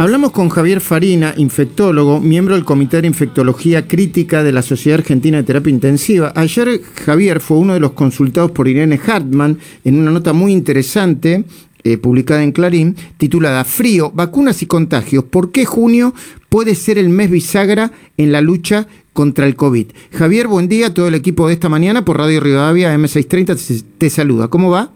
Hablamos 0.00 0.30
con 0.30 0.48
Javier 0.48 0.80
Farina, 0.80 1.34
infectólogo, 1.36 2.20
miembro 2.20 2.54
del 2.54 2.64
Comité 2.64 3.02
de 3.02 3.06
Infectología 3.06 3.86
Crítica 3.86 4.42
de 4.42 4.50
la 4.50 4.62
Sociedad 4.62 5.00
Argentina 5.00 5.36
de 5.36 5.42
Terapia 5.42 5.70
Intensiva. 5.70 6.32
Ayer 6.36 6.80
Javier 7.04 7.40
fue 7.40 7.58
uno 7.58 7.74
de 7.74 7.80
los 7.80 7.92
consultados 7.92 8.50
por 8.50 8.66
Irene 8.66 8.98
Hartman 9.06 9.58
en 9.84 9.98
una 9.98 10.10
nota 10.10 10.32
muy 10.32 10.52
interesante 10.52 11.44
eh, 11.84 11.98
publicada 11.98 12.42
en 12.42 12.52
Clarín, 12.52 12.96
titulada 13.18 13.62
Frío, 13.64 14.10
vacunas 14.10 14.62
y 14.62 14.66
contagios. 14.66 15.24
¿Por 15.24 15.52
qué 15.52 15.66
junio 15.66 16.14
puede 16.48 16.76
ser 16.76 16.96
el 16.96 17.10
mes 17.10 17.30
bisagra 17.30 17.92
en 18.16 18.32
la 18.32 18.40
lucha 18.40 18.86
contra 19.12 19.46
el 19.46 19.54
COVID? 19.54 19.88
Javier, 20.12 20.48
buen 20.48 20.66
día. 20.66 20.94
Todo 20.94 21.08
el 21.08 21.14
equipo 21.14 21.46
de 21.46 21.52
esta 21.52 21.68
mañana 21.68 22.06
por 22.06 22.16
Radio 22.16 22.40
Rivadavia 22.40 22.96
M630 22.96 23.54
te, 23.54 23.84
te 23.98 24.08
saluda. 24.08 24.48
¿Cómo 24.48 24.70
va? 24.70 24.92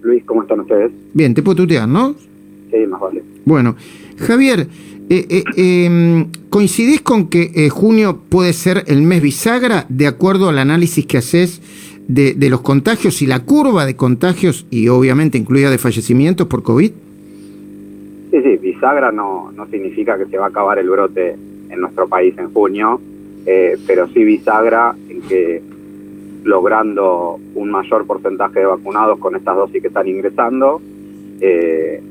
Luis, 0.00 0.24
¿cómo 0.24 0.40
están 0.40 0.60
ustedes? 0.60 0.90
Bien, 1.12 1.34
te 1.34 1.42
puedo 1.42 1.56
tutear, 1.56 1.86
¿no? 1.86 2.14
Sí, 2.70 2.78
más 2.88 2.98
vale. 2.98 3.22
Bueno, 3.44 3.76
Javier, 4.22 4.68
eh, 5.10 5.26
eh, 5.28 5.44
em, 5.56 6.26
¿coincidís 6.48 7.02
con 7.02 7.28
que 7.28 7.50
eh, 7.54 7.68
junio 7.68 8.20
puede 8.28 8.52
ser 8.52 8.84
el 8.86 9.02
mes 9.02 9.20
bisagra 9.20 9.84
de 9.88 10.06
acuerdo 10.06 10.48
al 10.48 10.58
análisis 10.58 11.04
que 11.06 11.18
haces 11.18 11.60
de, 12.08 12.34
de, 12.34 12.50
los 12.50 12.62
contagios 12.62 13.20
y 13.22 13.26
la 13.26 13.40
curva 13.40 13.84
de 13.84 13.96
contagios 13.96 14.66
y 14.70 14.88
obviamente 14.88 15.38
incluida 15.38 15.70
de 15.70 15.78
fallecimientos 15.78 16.46
por 16.46 16.62
COVID? 16.62 16.90
Sí, 18.32 18.42
sí, 18.42 18.56
bisagra 18.56 19.12
no, 19.12 19.52
no 19.52 19.66
significa 19.66 20.16
que 20.16 20.24
se 20.26 20.38
va 20.38 20.46
a 20.46 20.48
acabar 20.48 20.78
el 20.78 20.88
brote 20.88 21.36
en 21.68 21.80
nuestro 21.80 22.08
país 22.08 22.34
en 22.38 22.50
junio, 22.50 23.00
eh, 23.44 23.76
pero 23.86 24.08
sí 24.08 24.24
bisagra 24.24 24.94
en 25.08 25.20
que 25.22 25.62
logrando 26.44 27.38
un 27.54 27.70
mayor 27.70 28.06
porcentaje 28.06 28.60
de 28.60 28.66
vacunados 28.66 29.18
con 29.18 29.36
estas 29.36 29.56
dosis 29.56 29.80
que 29.80 29.88
están 29.88 30.08
ingresando, 30.08 30.80
eh, 31.40 32.02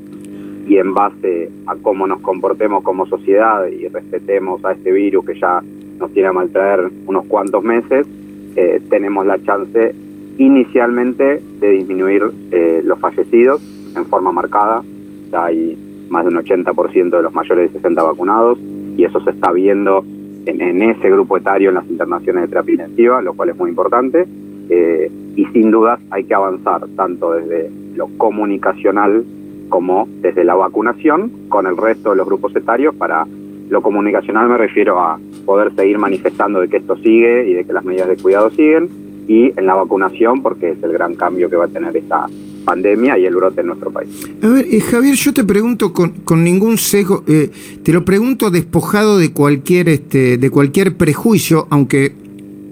y 0.67 0.77
en 0.77 0.93
base 0.93 1.49
a 1.67 1.75
cómo 1.75 2.07
nos 2.07 2.21
comportemos 2.21 2.83
como 2.83 3.05
sociedad 3.05 3.65
y 3.67 3.88
respetemos 3.88 4.63
a 4.65 4.73
este 4.73 4.91
virus 4.91 5.25
que 5.25 5.39
ya 5.39 5.61
nos 5.99 6.12
tiene 6.12 6.29
a 6.29 6.34
maltraer 6.34 6.90
unos 7.05 7.26
cuantos 7.26 7.63
meses, 7.63 8.07
eh, 8.55 8.82
tenemos 8.89 9.26
la 9.26 9.41
chance 9.43 9.93
inicialmente 10.37 11.41
de 11.59 11.70
disminuir 11.70 12.23
eh, 12.51 12.82
los 12.84 12.99
fallecidos 12.99 13.62
en 13.95 14.05
forma 14.05 14.32
marcada. 14.32 14.84
Ya 15.32 15.45
hay 15.45 15.77
más 16.09 16.26
de 16.26 16.32
un 16.32 16.37
80% 16.43 17.09
de 17.09 17.23
los 17.23 17.34
mayores 17.34 17.71
de 17.71 17.79
60 17.79 18.04
vacunados 18.04 18.57
y 18.98 19.04
eso 19.05 19.20
se 19.21 19.29
está 19.29 19.51
viendo 19.51 20.04
en, 20.45 20.62
en, 20.62 20.82
ese 20.82 21.09
grupo 21.09 21.37
etario 21.37 21.70
en 21.70 21.76
las 21.76 21.87
internaciones 21.87 22.43
de 22.43 22.48
terapia 22.49 22.73
intensiva, 22.73 23.21
lo 23.21 23.34
cual 23.34 23.49
es 23.49 23.57
muy 23.57 23.70
importante. 23.70 24.27
Eh, 24.70 25.12
y 25.35 25.45
sin 25.48 25.71
dudas 25.71 25.99
hay 26.09 26.23
que 26.23 26.34
avanzar 26.34 26.82
tanto 26.95 27.34
desde 27.34 27.70
lo 27.95 28.07
comunicacional 28.17 29.23
como 29.71 30.07
desde 30.21 30.43
la 30.43 30.53
vacunación 30.53 31.31
con 31.49 31.65
el 31.65 31.77
resto 31.77 32.11
de 32.11 32.17
los 32.17 32.27
grupos 32.27 32.55
etarios 32.55 32.93
para 32.93 33.25
lo 33.69 33.81
comunicacional 33.81 34.49
me 34.49 34.57
refiero 34.57 34.99
a 34.99 35.17
poder 35.45 35.73
seguir 35.73 35.97
manifestando 35.97 36.59
de 36.59 36.67
que 36.67 36.77
esto 36.77 36.97
sigue 36.97 37.49
y 37.49 37.53
de 37.53 37.63
que 37.63 37.73
las 37.73 37.85
medidas 37.85 38.09
de 38.09 38.17
cuidado 38.17 38.51
siguen 38.51 38.89
y 39.27 39.57
en 39.57 39.65
la 39.65 39.73
vacunación 39.73 40.43
porque 40.43 40.71
es 40.71 40.83
el 40.83 40.91
gran 40.91 41.15
cambio 41.15 41.49
que 41.49 41.55
va 41.55 41.65
a 41.65 41.69
tener 41.69 41.95
esta 41.95 42.27
pandemia 42.65 43.17
y 43.17 43.25
el 43.25 43.35
brote 43.35 43.61
en 43.61 43.67
nuestro 43.67 43.91
país. 43.91 44.09
A 44.43 44.47
ver, 44.47 44.65
eh, 44.69 44.81
Javier, 44.81 45.15
yo 45.15 45.33
te 45.33 45.43
pregunto 45.43 45.93
con, 45.93 46.09
con 46.25 46.43
ningún 46.43 46.77
sesgo, 46.77 47.23
eh, 47.27 47.49
te 47.81 47.93
lo 47.93 48.03
pregunto 48.03 48.51
despojado 48.51 49.17
de 49.17 49.31
cualquier 49.31 49.87
este, 49.87 50.37
de 50.37 50.49
cualquier 50.49 50.97
prejuicio, 50.97 51.67
aunque 51.69 52.13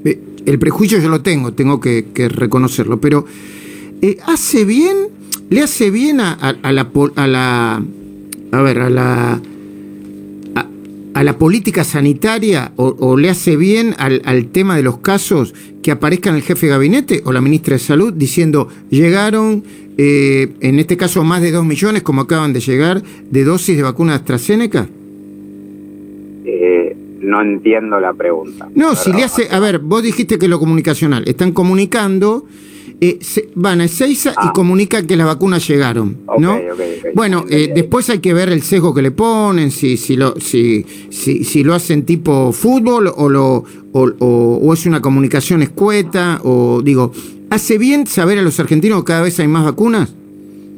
eh, 0.03 0.19
el 0.45 0.59
prejuicio 0.59 0.99
yo 0.99 1.09
lo 1.09 1.21
tengo, 1.21 1.53
tengo 1.53 1.79
que, 1.79 2.05
reconocerlo, 2.29 2.99
pero 2.99 3.25
hace 4.27 4.65
bien 4.65 5.18
le 5.49 5.61
hace 5.61 5.89
bien 5.89 6.19
a, 6.19 6.33
a, 6.33 6.49
a, 6.61 6.71
la 6.71 6.89
a 7.15 7.27
la 7.27 7.83
a 8.51 8.61
ver 8.61 8.79
a 8.79 8.89
la 8.89 9.41
a, 11.13 11.23
la 11.23 11.37
política 11.37 11.83
sanitaria 11.83 12.71
o, 12.77 12.95
o, 12.99 13.17
le 13.17 13.29
hace 13.29 13.57
bien 13.57 13.93
al, 13.97 14.21
al 14.25 14.47
tema 14.47 14.77
de 14.77 14.83
los 14.83 14.99
casos 14.99 15.53
que 15.81 15.91
aparezcan 15.91 16.35
el 16.35 16.43
jefe 16.43 16.67
de 16.67 16.71
gabinete 16.71 17.21
o 17.25 17.33
la 17.33 17.41
ministra 17.41 17.73
de 17.73 17.79
salud 17.79 18.13
diciendo 18.13 18.69
llegaron 18.89 19.63
eh, 19.97 20.53
en 20.61 20.79
este 20.79 20.95
caso 20.95 21.23
más 21.25 21.41
de 21.41 21.51
dos 21.51 21.65
millones 21.65 22.03
como 22.03 22.21
acaban 22.21 22.53
de 22.53 22.61
llegar 22.61 23.03
de 23.03 23.43
dosis 23.43 23.75
de 23.75 23.83
vacuna 23.83 24.15
AstraZeneca 24.15 24.87
eh, 26.45 26.95
no 27.21 27.41
entiendo 27.41 27.99
la 27.99 28.13
pregunta. 28.13 28.69
No 28.75 28.95
si 28.95 29.11
le 29.11 29.23
hace 29.23 29.47
a 29.51 29.59
ver 29.59 29.79
vos 29.79 30.01
dijiste 30.01 30.37
que 30.37 30.47
lo 30.47 30.59
comunicacional. 30.59 31.23
Están 31.27 31.51
comunicando 31.51 32.45
eh, 33.01 33.17
se, 33.21 33.49
van 33.55 33.79
a 33.79 33.85
Ezeiza 33.85 34.33
ah. 34.35 34.49
y 34.49 34.53
comunican 34.53 35.07
que 35.07 35.15
las 35.15 35.25
vacunas 35.25 35.65
llegaron, 35.67 36.17
¿no? 36.37 36.55
Okay, 36.55 36.69
okay, 36.69 36.99
okay. 36.99 37.11
Bueno, 37.15 37.45
eh, 37.49 37.71
después 37.73 38.09
hay 38.09 38.19
que 38.19 38.33
ver 38.33 38.49
el 38.49 38.61
sesgo 38.61 38.93
que 38.93 39.01
le 39.01 39.11
ponen, 39.11 39.71
si, 39.71 39.95
si, 39.95 40.17
lo, 40.17 40.35
si, 40.39 40.83
si, 41.09 41.43
si 41.45 41.63
lo 41.63 41.73
hacen 41.73 42.03
tipo 42.03 42.51
fútbol 42.51 43.09
o, 43.15 43.29
lo, 43.29 43.63
o, 43.93 44.11
o, 44.19 44.59
o, 44.61 44.73
es 44.73 44.85
una 44.85 45.01
comunicación 45.01 45.61
escueta, 45.61 46.41
o 46.43 46.81
digo, 46.81 47.13
¿hace 47.49 47.77
bien 47.77 48.05
saber 48.05 48.37
a 48.37 48.41
los 48.41 48.59
argentinos 48.59 48.99
que 48.99 49.05
cada 49.05 49.21
vez 49.21 49.39
hay 49.39 49.47
más 49.47 49.63
vacunas? 49.63 50.13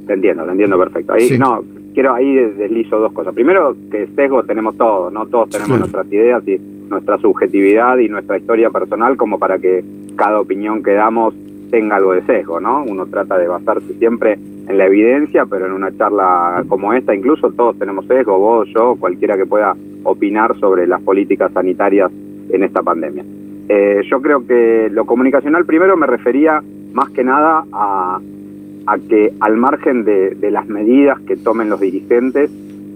Te 0.05 0.13
entiendo, 0.13 0.43
te 0.45 0.51
entiendo 0.51 0.77
perfecto. 0.77 1.13
Ahí, 1.13 1.27
sí. 1.27 1.37
no, 1.39 1.63
quiero 1.93 2.13
ahí 2.13 2.35
deslizo 2.35 2.99
dos 2.99 3.13
cosas. 3.13 3.33
Primero, 3.33 3.75
que 3.89 4.07
sesgo 4.15 4.43
tenemos 4.43 4.77
todos, 4.77 5.11
¿no? 5.11 5.25
Todos 5.25 5.49
tenemos 5.49 5.79
nuestras 5.79 6.05
ideas 6.07 6.47
y 6.47 6.59
nuestra 6.89 7.17
subjetividad 7.17 7.97
y 7.97 8.09
nuestra 8.09 8.37
historia 8.37 8.69
personal 8.69 9.17
como 9.17 9.39
para 9.39 9.57
que 9.57 9.83
cada 10.15 10.39
opinión 10.39 10.83
que 10.83 10.91
damos 10.91 11.33
tenga 11.71 11.95
algo 11.95 12.13
de 12.13 12.21
sesgo, 12.23 12.59
¿no? 12.59 12.83
Uno 12.83 13.07
trata 13.07 13.37
de 13.37 13.47
basarse 13.47 13.93
siempre 13.97 14.37
en 14.67 14.77
la 14.77 14.85
evidencia, 14.85 15.45
pero 15.45 15.65
en 15.65 15.71
una 15.71 15.95
charla 15.97 16.63
como 16.67 16.93
esta, 16.93 17.15
incluso 17.15 17.51
todos 17.51 17.79
tenemos 17.79 18.05
sesgo, 18.05 18.37
vos, 18.37 18.67
yo, 18.75 18.95
cualquiera 18.99 19.37
que 19.37 19.45
pueda 19.45 19.75
opinar 20.03 20.59
sobre 20.59 20.85
las 20.85 21.01
políticas 21.01 21.51
sanitarias 21.53 22.11
en 22.49 22.63
esta 22.63 22.83
pandemia. 22.83 23.23
Eh, 23.69 24.01
yo 24.09 24.21
creo 24.21 24.45
que 24.45 24.89
lo 24.91 25.05
comunicacional 25.05 25.65
primero 25.65 25.95
me 25.95 26.05
refería 26.05 26.61
más 26.93 27.09
que 27.11 27.23
nada 27.23 27.63
a, 27.71 28.19
a 28.87 28.97
que 28.97 29.31
al 29.39 29.57
margen 29.57 30.03
de, 30.03 30.35
de 30.35 30.51
las 30.51 30.67
medidas 30.67 31.19
que 31.21 31.37
tomen 31.37 31.69
los 31.69 31.79
dirigentes, 31.79 32.51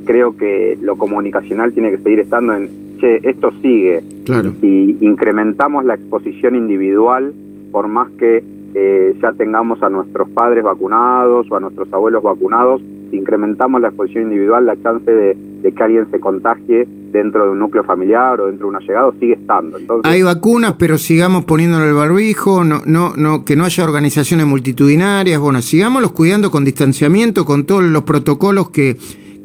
creo 0.05 0.35
que 0.35 0.77
lo 0.81 0.97
comunicacional 0.97 1.73
tiene 1.73 1.91
que 1.91 1.97
seguir 1.99 2.19
estando 2.19 2.53
en, 2.53 2.69
che, 2.99 3.21
esto 3.23 3.51
sigue. 3.61 4.03
Claro. 4.25 4.51
Y 4.61 4.97
incrementamos 5.01 5.85
la 5.85 5.95
exposición 5.95 6.55
individual, 6.55 7.33
por 7.71 7.87
más 7.87 8.09
que 8.11 8.43
eh, 8.77 9.15
ya 9.21 9.31
tengamos 9.31 9.81
a 9.81 9.89
nuestros 9.89 10.27
padres 10.31 10.61
vacunados 10.61 11.49
o 11.49 11.55
a 11.55 11.61
nuestros 11.61 11.91
abuelos 11.93 12.21
vacunados, 12.21 12.81
si 13.09 13.15
incrementamos 13.15 13.79
la 13.79 13.87
exposición 13.87 14.25
individual, 14.25 14.65
la 14.65 14.75
chance 14.83 15.09
de, 15.09 15.33
de, 15.61 15.71
que 15.71 15.81
alguien 15.81 16.11
se 16.11 16.19
contagie 16.19 16.85
dentro 16.85 17.45
de 17.45 17.51
un 17.51 17.59
núcleo 17.59 17.85
familiar 17.85 18.41
o 18.41 18.47
dentro 18.47 18.67
de 18.67 18.69
un 18.71 18.75
allegado 18.75 19.13
sigue 19.17 19.35
estando. 19.35 19.77
Entonces, 19.77 20.11
Hay 20.11 20.23
vacunas, 20.23 20.73
pero 20.77 20.97
sigamos 20.97 21.45
poniéndole 21.45 21.87
el 21.87 21.93
barbijo, 21.93 22.65
no, 22.65 22.81
no, 22.85 23.13
no, 23.15 23.45
que 23.45 23.55
no 23.55 23.63
haya 23.63 23.85
organizaciones 23.85 24.45
multitudinarias, 24.45 25.39
bueno, 25.39 25.61
sigámoslos 25.61 26.11
cuidando 26.11 26.51
con 26.51 26.65
distanciamiento, 26.65 27.45
con 27.45 27.65
todos 27.65 27.83
los 27.85 28.03
protocolos 28.03 28.71
que, 28.71 28.97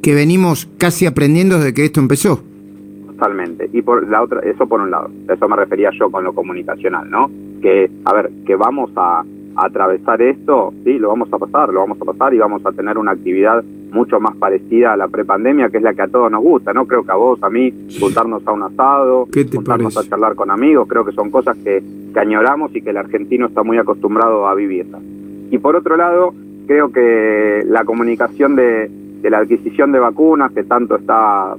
que 0.02 0.12
venimos 0.12 0.69
casi 0.76 1.06
aprendiendo 1.06 1.58
desde 1.58 1.72
que 1.72 1.84
esto 1.84 2.00
empezó. 2.00 2.42
Totalmente. 3.06 3.70
Y 3.72 3.82
por 3.82 4.08
la 4.08 4.22
otra, 4.22 4.40
eso 4.40 4.66
por 4.66 4.80
un 4.80 4.90
lado, 4.90 5.08
eso 5.28 5.48
me 5.48 5.54
refería 5.54 5.90
yo 5.96 6.10
con 6.10 6.24
lo 6.24 6.32
comunicacional, 6.32 7.08
¿no? 7.08 7.30
Que, 7.60 7.91
a 8.04 8.15
ver, 8.15 8.31
que 8.47 8.56
vamos 8.56 8.91
a, 8.97 9.22
a 9.56 9.66
atravesar 9.66 10.22
esto, 10.22 10.72
sí, 10.84 10.98
lo 10.98 11.09
vamos 11.09 11.32
a 11.32 11.38
pasar, 11.38 11.71
lo 11.72 11.81
vamos 11.81 12.00
a 12.00 12.04
pasar 12.04 12.34
y 12.34 12.38
vamos 12.38 12.65
a 12.65 12.72
tener 12.72 12.98
una 12.98 13.12
actividad 13.12 13.62
mucho 13.93 14.21
más 14.21 14.37
parecida 14.37 14.93
a 14.93 14.97
la 14.97 15.09
prepandemia, 15.09 15.69
que 15.69 15.78
es 15.78 15.82
la 15.82 15.94
que 15.94 16.03
a 16.03 16.09
todos 16.09 16.31
nos 16.31 16.43
gusta, 16.43 16.72
¿no? 16.72 16.87
Creo 16.87 17.04
que 17.04 17.12
a 17.12 17.16
vos, 17.16 17.43
a 17.43 17.50
mí, 17.50 17.72
juntarnos 17.99 18.47
a 18.47 18.53
un 18.53 18.62
asado, 18.62 19.26
juntarnos 19.32 19.94
parece? 19.94 19.99
a 19.99 20.10
charlar 20.10 20.34
con 20.37 20.50
amigos, 20.50 20.87
creo 20.88 21.04
que 21.04 21.12
son 21.12 21.31
cosas 21.31 21.56
que, 21.59 21.82
que 22.12 22.20
añoramos 22.20 22.75
y 22.75 22.82
que 22.82 22.91
el 22.91 22.97
argentino 22.97 23.47
está 23.47 23.62
muy 23.62 23.78
acostumbrado 23.78 24.47
a 24.47 24.54
vivirlas. 24.54 25.03
Y 25.50 25.59
por 25.59 25.76
otro 25.76 25.97
lado, 25.97 26.32
creo 26.66 26.93
que 26.93 27.65
la 27.66 27.84
comunicación 27.84 28.54
de, 28.54 28.88
de 29.20 29.31
la 29.31 29.38
adquisición 29.38 29.93
de 29.93 29.99
vacunas, 29.99 30.53
que 30.53 30.62
tanto 30.62 30.97
está 30.97 31.56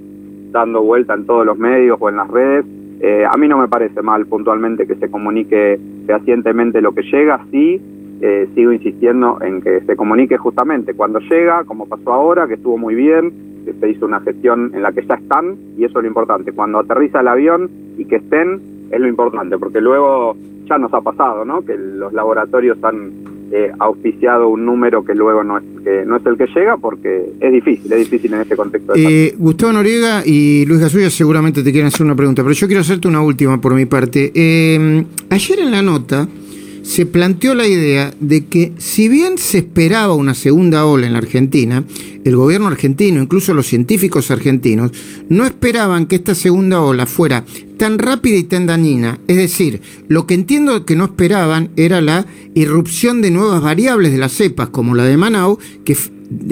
dando 0.51 0.81
vuelta 0.81 1.13
en 1.13 1.25
todos 1.25 1.45
los 1.45 1.57
medios 1.57 1.97
o 1.99 2.09
en 2.09 2.17
las 2.17 2.29
redes. 2.29 2.65
Eh, 2.99 3.25
a 3.29 3.35
mí 3.37 3.47
no 3.47 3.57
me 3.57 3.67
parece 3.67 4.01
mal 4.01 4.25
puntualmente 4.25 4.85
que 4.85 4.95
se 4.95 5.09
comunique 5.09 5.79
fehacientemente 6.05 6.81
lo 6.81 6.93
que 6.93 7.03
llega, 7.03 7.45
sí, 7.51 7.81
eh, 8.21 8.47
sigo 8.53 8.71
insistiendo 8.71 9.39
en 9.41 9.61
que 9.61 9.81
se 9.81 9.95
comunique 9.95 10.37
justamente 10.37 10.93
cuando 10.93 11.19
llega, 11.19 11.63
como 11.63 11.87
pasó 11.87 12.13
ahora, 12.13 12.47
que 12.47 12.53
estuvo 12.53 12.77
muy 12.77 12.93
bien, 12.93 13.33
que 13.65 13.73
se 13.73 13.89
hizo 13.89 14.05
una 14.05 14.19
gestión 14.21 14.71
en 14.73 14.83
la 14.83 14.91
que 14.91 15.05
ya 15.05 15.15
están, 15.15 15.57
y 15.77 15.85
eso 15.85 15.99
es 15.99 16.03
lo 16.03 16.07
importante. 16.07 16.51
Cuando 16.51 16.79
aterriza 16.79 17.21
el 17.21 17.27
avión 17.27 17.69
y 17.97 18.05
que 18.05 18.17
estén, 18.17 18.61
es 18.91 18.99
lo 18.99 19.07
importante, 19.07 19.57
porque 19.57 19.81
luego 19.81 20.35
ya 20.65 20.77
nos 20.77 20.93
ha 20.93 21.01
pasado, 21.01 21.45
¿no? 21.45 21.61
Que 21.61 21.75
los 21.77 22.13
laboratorios 22.13 22.77
han 22.83 23.30
eh, 23.51 23.71
auspiciado 23.79 24.47
un 24.49 24.65
número 24.65 25.03
que 25.03 25.13
luego 25.13 25.43
no 25.43 25.57
es, 25.57 25.63
que 25.83 26.05
no 26.05 26.17
es 26.17 26.25
el 26.25 26.37
que 26.37 26.47
llega 26.47 26.77
porque 26.77 27.31
es 27.39 27.51
difícil, 27.51 27.91
es 27.91 27.99
difícil 27.99 28.33
en 28.33 28.41
este 28.41 28.55
contexto. 28.55 28.93
Eh, 28.95 29.35
Gustavo 29.37 29.73
Noriega 29.73 30.23
y 30.25 30.65
Luis 30.65 30.79
Gasulla 30.79 31.09
seguramente 31.09 31.63
te 31.63 31.71
quieren 31.71 31.87
hacer 31.87 32.05
una 32.05 32.15
pregunta, 32.15 32.43
pero 32.43 32.53
yo 32.53 32.67
quiero 32.67 32.81
hacerte 32.81 33.07
una 33.07 33.21
última 33.21 33.59
por 33.59 33.73
mi 33.73 33.85
parte. 33.85 34.31
Eh, 34.33 35.03
ayer 35.29 35.59
en 35.59 35.71
la 35.71 35.81
nota 35.81 36.27
se 36.91 37.05
planteó 37.05 37.55
la 37.55 37.65
idea 37.65 38.13
de 38.19 38.47
que 38.47 38.73
si 38.77 39.07
bien 39.07 39.37
se 39.37 39.59
esperaba 39.59 40.13
una 40.13 40.33
segunda 40.33 40.85
ola 40.85 41.07
en 41.07 41.13
la 41.13 41.19
Argentina, 41.19 41.85
el 42.25 42.35
gobierno 42.35 42.67
argentino, 42.67 43.21
incluso 43.21 43.53
los 43.53 43.67
científicos 43.67 44.29
argentinos, 44.29 44.91
no 45.29 45.45
esperaban 45.45 46.05
que 46.05 46.17
esta 46.17 46.35
segunda 46.35 46.81
ola 46.81 47.05
fuera 47.05 47.45
tan 47.77 47.97
rápida 47.97 48.35
y 48.35 48.43
tan 48.43 48.65
dañina. 48.65 49.21
Es 49.29 49.37
decir, 49.37 49.79
lo 50.09 50.27
que 50.27 50.33
entiendo 50.33 50.85
que 50.85 50.97
no 50.97 51.05
esperaban 51.05 51.69
era 51.77 52.01
la 52.01 52.25
irrupción 52.55 53.21
de 53.21 53.31
nuevas 53.31 53.61
variables 53.61 54.11
de 54.11 54.17
las 54.17 54.33
cepas, 54.33 54.67
como 54.67 54.93
la 54.93 55.05
de 55.05 55.15
Manaus, 55.15 55.59
que 55.85 55.95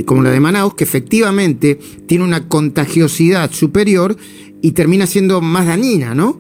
como 0.06 0.24
la 0.24 0.32
de 0.32 0.40
Manaus, 0.40 0.74
que 0.74 0.86
efectivamente 0.86 1.78
tiene 2.08 2.24
una 2.24 2.48
contagiosidad 2.48 3.52
superior 3.52 4.16
y 4.62 4.72
termina 4.72 5.06
siendo 5.06 5.42
más 5.42 5.68
dañina, 5.68 6.16
¿no? 6.16 6.40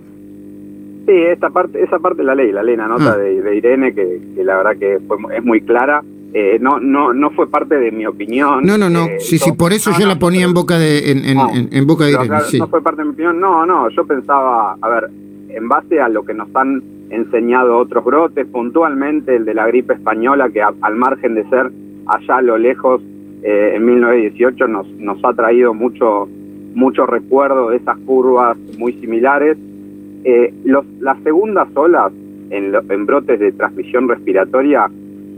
Sí, 1.09 1.15
esta 1.15 1.50
parte, 1.50 1.83
esa 1.83 1.97
parte 1.97 2.19
de 2.19 2.25
la 2.25 2.35
ley, 2.35 2.51
la 2.51 2.61
ley, 2.61 2.75
la 2.75 2.88
nota 2.88 3.13
ah. 3.13 3.17
de, 3.17 3.56
Irene, 3.56 3.95
que, 3.95 4.21
la 4.44 4.57
verdad 4.57 4.77
que 4.77 5.00
es 5.35 5.44
muy 5.44 5.61
clara. 5.61 6.03
Eh, 6.35 6.59
no, 6.61 6.79
no, 6.79 7.15
no 7.15 7.31
fue 7.31 7.50
parte 7.50 7.79
de 7.79 7.91
mi 7.91 8.06
opinión. 8.06 8.63
No, 8.63 8.77
no, 8.77 8.91
no. 8.91 9.06
Eh, 9.06 9.19
sí, 9.19 9.39
sí, 9.39 9.51
por 9.53 9.73
eso 9.73 9.89
yo 9.97 10.06
la 10.06 10.19
ponía 10.19 10.45
en 10.45 10.53
boca 10.53 10.77
de, 10.77 11.09
en, 11.09 11.88
boca 11.88 12.06
de 12.06 12.11
Irene. 12.11 12.38
No 12.59 12.67
fue 12.67 12.83
parte 12.83 13.01
de 13.01 13.06
mi 13.06 13.13
opinión. 13.13 13.39
No, 13.39 13.65
no. 13.65 13.89
Yo 13.89 14.06
pensaba, 14.06 14.77
a 14.79 14.88
ver, 14.88 15.09
en 15.50 15.67
base 15.67 16.00
a 16.00 16.09
lo 16.09 16.23
que 16.23 16.35
nos 16.35 16.56
han 16.56 16.83
enseñado 17.09 17.79
otros 17.79 18.06
brotes, 18.06 18.45
puntualmente 18.45 19.35
el 19.35 19.45
de 19.45 19.56
la 19.56 19.65
gripe 19.65 19.95
española, 19.95 20.51
que 20.51 20.61
al 20.61 20.95
margen 20.95 21.33
de 21.33 21.50
ser 21.50 21.71
allá 22.06 22.38
a 22.38 22.41
lo 22.44 22.59
lejos 22.59 23.01
eh, 23.41 23.73
en 23.73 23.83
1918 23.83 24.67
nos, 24.67 24.88
nos 24.91 25.17
ha 25.25 25.33
traído 25.33 25.73
mucho, 25.73 26.29
mucho 26.75 27.07
recuerdo 27.07 27.71
de 27.71 27.77
esas 27.77 27.97
curvas 28.06 28.56
muy 28.77 28.94
similares. 28.94 29.57
Eh, 30.24 30.54
los, 30.66 30.86
las 31.00 31.21
segundas 31.24 31.68
olas 31.75 32.12
en, 32.50 32.74
en 32.89 33.06
brotes 33.06 33.39
de 33.39 33.51
transmisión 33.51 34.07
respiratoria 34.07 34.89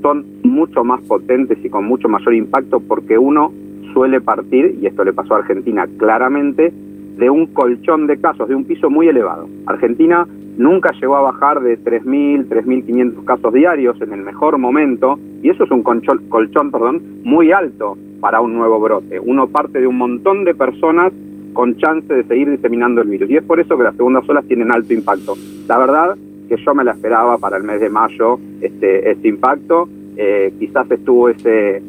son 0.02 0.26
mucho 0.44 0.84
más 0.84 1.02
potentes 1.02 1.58
y 1.64 1.70
con 1.70 1.86
mucho 1.86 2.10
mayor 2.10 2.34
impacto 2.34 2.80
porque 2.80 3.18
uno 3.18 3.52
suele 3.94 4.22
partir, 4.22 4.78
y 4.82 4.88
esto 4.88 5.04
le 5.04 5.14
pasó 5.14 5.36
a 5.36 5.40
Argentina 5.40 5.88
claramente, 5.98 6.74
de 7.18 7.30
un 7.30 7.48
colchón 7.48 8.08
de 8.08 8.20
casos, 8.20 8.48
de 8.48 8.56
un 8.56 8.66
piso 8.66 8.90
muy 8.90 9.08
elevado. 9.08 9.48
Argentina 9.66 10.28
nunca 10.58 10.92
llegó 11.00 11.18
a 11.18 11.22
bajar 11.22 11.62
de 11.62 11.78
3.000, 11.78 12.48
3.500 12.48 13.26
casos 13.26 13.54
diarios 13.54 14.02
en 14.02 14.14
el 14.14 14.22
mejor 14.22 14.58
momento, 14.58 15.20
y 15.42 15.50
eso 15.50 15.64
es 15.64 15.72
un 15.72 15.84
colchón, 15.84 16.30
colchón 16.30 16.72
perdón, 16.72 17.02
muy 17.24 17.52
alto 17.52 17.98
para 18.20 18.42
un 18.42 18.54
nuevo 18.54 18.80
brote. 18.80 19.20
Uno 19.20 19.48
parte 19.48 19.80
de 19.80 19.88
un 19.88 19.98
montón 19.98 20.46
de 20.46 20.54
personas 20.56 21.12
con 21.54 21.78
chance 21.78 22.14
de 22.14 22.24
seguir 22.24 22.50
diseminando 22.50 23.02
el 23.02 23.10
virus, 23.10 23.30
y 23.30 23.38
es 23.38 23.44
por 23.44 23.60
eso 23.60 23.78
que 23.78 23.84
las 23.84 23.96
segundas 23.96 24.28
olas 24.28 24.46
tienen 24.46 24.72
alto 24.72 24.94
impacto. 24.94 25.36
La 25.68 25.78
verdad 25.78 26.16
que 26.48 26.58
yo 26.58 26.76
me 26.76 26.84
la 26.84 26.92
esperaba 26.92 27.38
para 27.38 27.58
el 27.58 27.64
mes 27.64 27.80
de 27.80 27.90
mayo 27.90 28.40
este, 28.62 29.12
este 29.12 29.28
impacto, 29.28 29.88
eh, 30.18 30.54
quizás 30.60 30.90
estuvo 30.92 31.30
ese 31.30 31.82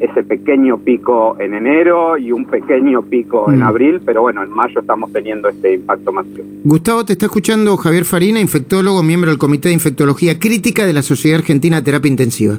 ese 0.00 0.22
pequeño 0.24 0.78
pico 0.78 1.36
en 1.40 1.54
enero 1.54 2.18
y 2.18 2.32
un 2.32 2.44
pequeño 2.44 3.02
pico 3.02 3.50
en 3.50 3.60
mm. 3.60 3.62
abril, 3.62 4.00
pero 4.04 4.22
bueno, 4.22 4.42
en 4.42 4.50
mayo 4.50 4.80
estamos 4.80 5.12
teniendo 5.12 5.48
este 5.48 5.74
impacto 5.74 6.12
masivo. 6.12 6.44
Gustavo, 6.64 7.04
te 7.04 7.14
está 7.14 7.26
escuchando 7.26 7.76
Javier 7.76 8.04
Farina, 8.04 8.40
infectólogo, 8.40 9.02
miembro 9.02 9.30
del 9.30 9.38
Comité 9.38 9.68
de 9.68 9.74
Infectología 9.74 10.38
Crítica 10.38 10.86
de 10.86 10.92
la 10.92 11.02
Sociedad 11.02 11.38
Argentina 11.38 11.76
de 11.76 11.82
Terapia 11.82 12.10
Intensiva. 12.10 12.58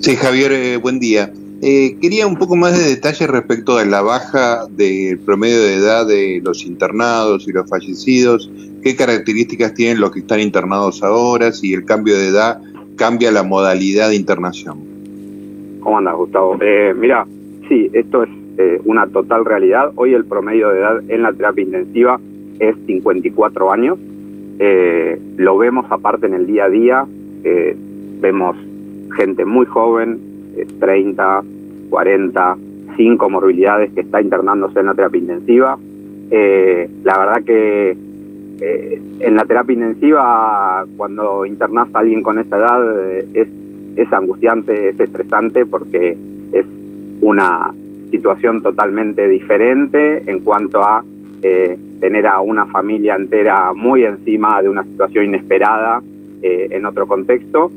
Sí, 0.00 0.16
Javier, 0.16 0.52
eh, 0.52 0.76
buen 0.76 0.98
día. 0.98 1.32
Eh, 1.66 1.96
quería 1.98 2.26
un 2.26 2.36
poco 2.36 2.56
más 2.56 2.78
de 2.78 2.90
detalle 2.90 3.26
respecto 3.26 3.78
a 3.78 3.86
la 3.86 4.02
baja 4.02 4.66
del 4.68 5.18
promedio 5.18 5.62
de 5.62 5.76
edad 5.76 6.06
de 6.06 6.42
los 6.44 6.66
internados 6.66 7.48
y 7.48 7.52
los 7.52 7.66
fallecidos, 7.70 8.52
qué 8.82 8.94
características 8.94 9.72
tienen 9.72 9.98
los 9.98 10.10
que 10.10 10.18
están 10.18 10.40
internados 10.40 11.02
ahora, 11.02 11.52
si 11.52 11.72
el 11.72 11.86
cambio 11.86 12.18
de 12.18 12.28
edad 12.28 12.60
cambia 12.96 13.32
la 13.32 13.44
modalidad 13.44 14.10
de 14.10 14.16
internación. 14.16 14.76
¿Cómo 15.80 15.96
andas, 15.96 16.16
Gustavo? 16.16 16.58
Eh, 16.60 16.92
mira, 16.94 17.26
sí, 17.66 17.88
esto 17.94 18.24
es 18.24 18.30
eh, 18.58 18.82
una 18.84 19.06
total 19.06 19.46
realidad. 19.46 19.90
Hoy 19.94 20.12
el 20.12 20.26
promedio 20.26 20.68
de 20.68 20.80
edad 20.80 21.02
en 21.08 21.22
la 21.22 21.32
terapia 21.32 21.64
intensiva 21.64 22.20
es 22.58 22.76
54 22.84 23.72
años. 23.72 23.98
Eh, 24.58 25.18
lo 25.38 25.56
vemos 25.56 25.86
aparte 25.88 26.26
en 26.26 26.34
el 26.34 26.46
día 26.46 26.64
a 26.64 26.68
día. 26.68 27.06
vemos 28.20 28.54
gente 29.16 29.46
muy 29.46 29.64
joven, 29.64 30.18
30, 30.78 31.42
40, 31.94 32.56
sin 32.96 33.16
comorbilidades 33.16 33.92
que 33.92 34.00
está 34.00 34.20
internándose 34.20 34.80
en 34.80 34.86
la 34.86 34.94
terapia 34.94 35.20
intensiva. 35.20 35.78
la 36.30 37.18
verdad 37.18 37.44
que 37.44 37.96
en 39.20 39.34
la 39.36 39.44
terapia 39.44 39.74
intensiva, 39.74 40.84
cuando 40.96 41.46
internas 41.46 41.88
a 41.92 42.00
alguien 42.00 42.22
con 42.22 42.40
esa 42.40 42.56
edad, 42.56 42.80
es 43.32 43.48
es 43.96 44.12
angustiante, 44.12 44.88
es 44.88 45.00
estresante 45.00 45.66
porque 45.66 46.16
es 46.52 46.66
una 47.20 47.72
situación 48.10 48.62
totalmente 48.62 49.28
diferente 49.28 50.22
en 50.30 50.40
cuanto 50.40 50.82
a 50.82 51.04
eh, 51.42 51.78
tener 52.00 52.26
a 52.26 52.40
una 52.40 52.66
familia 52.66 53.16
entera 53.16 53.72
muy 53.72 54.04
encima 54.04 54.62
de 54.62 54.68
una 54.68 54.84
situación 54.84 55.26
inesperada 55.26 56.02
eh, 56.42 56.68
en 56.70 56.86
otro 56.86 57.06
contexto. 57.06 57.70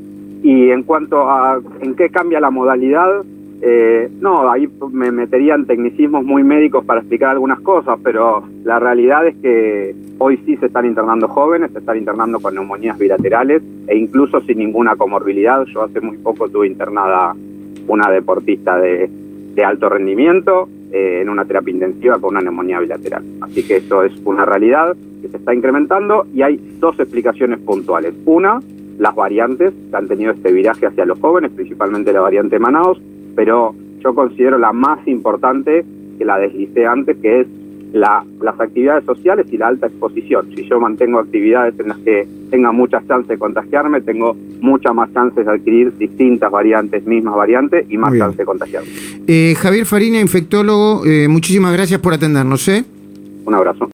Y 0.44 0.70
en 0.70 0.84
cuanto 0.84 1.30
a 1.30 1.60
en 1.82 1.96
qué 1.96 2.10
cambia 2.10 2.40
la 2.40 2.52
modalidad, 2.52 3.24
eh, 3.62 4.10
no, 4.20 4.52
ahí 4.52 4.70
me 4.92 5.12
meterían 5.12 5.66
tecnicismos 5.66 6.24
muy 6.24 6.44
médicos 6.44 6.86
para 6.86 7.00
explicar 7.00 7.32
algunas 7.32 7.60
cosas, 7.62 7.98
pero 8.04 8.44
la 8.64 8.80
realidad 8.80 9.26
es 9.26 9.36
que 9.38 9.96
hoy 10.20 10.38
sí 10.46 10.58
se 10.58 10.68
están 10.68 10.86
internando 10.86 11.28
jóvenes, 11.28 11.72
se 11.72 11.80
están 11.80 11.98
internando 11.98 12.40
con 12.40 12.54
neumonías 12.54 12.98
bilaterales 13.00 13.64
e 13.88 13.98
incluso 13.98 14.42
sin 14.42 14.60
ninguna 14.60 14.96
comorbilidad. 14.96 15.66
Yo 15.66 15.84
hace 15.84 16.02
muy 16.02 16.18
poco 16.18 16.50
tuve 16.50 16.68
internada 16.68 17.36
una 17.88 18.12
deportista 18.12 18.78
de, 18.78 19.10
alto 19.66 19.90
rendimiento 19.90 20.70
eh, 20.92 21.22
en 21.24 21.30
una 21.30 21.44
terapia 21.44 21.74
intensiva 21.74 22.20
con 22.20 22.36
una 22.36 22.42
neumonía 22.42 22.80
bilateral. 22.80 23.24
Así 23.42 23.64
que 23.64 23.78
eso 23.78 24.04
es 24.04 24.14
una 24.24 24.46
realidad 24.46 24.96
que 25.20 25.30
se 25.30 25.38
está 25.38 25.56
incrementando 25.56 26.28
y 26.32 26.44
hay 26.44 26.58
dos 26.80 27.00
explicaciones 27.00 27.58
puntuales. 27.62 28.14
Una, 28.26 28.60
las 29.00 29.16
variantes 29.16 29.74
que 29.90 29.98
han 29.98 30.08
tenido 30.08 30.32
este 30.32 30.52
viraje 30.52 30.86
hacia 30.86 31.06
los 31.06 31.20
jóvenes, 31.20 31.50
principalmente 31.56 32.14
la 32.14 32.22
variante 32.22 32.60
Manaus, 32.60 33.02
pero 33.38 33.76
yo 34.04 34.16
considero 34.16 34.58
la 34.58 34.74
más 34.74 35.08
importante 35.08 35.86
que 36.18 36.26
la 36.26 36.40
deslicé 36.40 36.88
antes, 36.88 37.16
que 37.18 37.42
es 37.42 37.48
la, 37.94 38.26
las 38.42 38.60
actividades 38.60 39.06
sociales 39.06 39.46
y 39.52 39.58
la 39.58 39.68
alta 39.68 39.86
exposición. 39.86 40.50
Si 40.56 40.68
yo 40.68 40.80
mantengo 40.80 41.20
actividades 41.20 41.80
en 41.80 41.90
las 41.90 42.00
que 42.00 42.28
tenga 42.50 42.72
muchas 42.72 43.08
chances 43.08 43.28
de 43.28 43.38
contagiarme, 43.38 44.02
tengo 44.02 44.36
muchas 44.60 44.96
más 44.96 45.14
chances 45.14 45.46
de 45.46 45.52
adquirir 45.52 45.96
distintas 46.00 46.52
variantes, 46.52 47.06
mismas 47.06 47.36
variantes 47.36 47.86
y 47.88 47.98
más 47.98 48.18
chances 48.18 48.38
de 48.40 48.46
contagiarme. 48.46 48.90
Eh, 49.28 49.54
Javier 49.56 49.86
Farina, 49.86 50.20
infectólogo, 50.20 51.06
eh, 51.06 51.28
muchísimas 51.28 51.74
gracias 51.74 52.00
por 52.00 52.16
atendernos. 52.16 52.68
¿eh? 52.70 52.84
Un 53.46 53.54
abrazo. 53.54 53.86